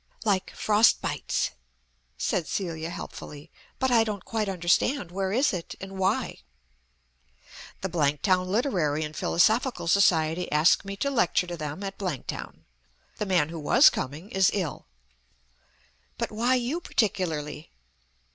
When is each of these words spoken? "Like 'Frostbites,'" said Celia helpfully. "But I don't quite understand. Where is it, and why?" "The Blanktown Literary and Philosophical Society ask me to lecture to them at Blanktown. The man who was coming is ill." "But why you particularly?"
"Like 0.25 0.49
'Frostbites,'" 0.55 1.51
said 2.17 2.47
Celia 2.47 2.89
helpfully. 2.89 3.51
"But 3.77 3.91
I 3.91 4.03
don't 4.03 4.25
quite 4.25 4.49
understand. 4.49 5.11
Where 5.11 5.31
is 5.31 5.53
it, 5.53 5.75
and 5.79 5.95
why?" 5.99 6.39
"The 7.81 7.89
Blanktown 7.89 8.47
Literary 8.47 9.03
and 9.03 9.15
Philosophical 9.15 9.87
Society 9.87 10.51
ask 10.51 10.83
me 10.85 10.95
to 10.97 11.11
lecture 11.11 11.45
to 11.45 11.55
them 11.55 11.83
at 11.83 11.99
Blanktown. 11.99 12.65
The 13.17 13.27
man 13.27 13.49
who 13.49 13.59
was 13.59 13.91
coming 13.91 14.31
is 14.31 14.49
ill." 14.55 14.87
"But 16.17 16.31
why 16.31 16.55
you 16.55 16.81
particularly?" 16.81 17.69